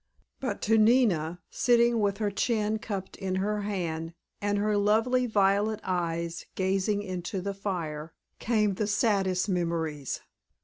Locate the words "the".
7.39-7.53, 8.73-8.87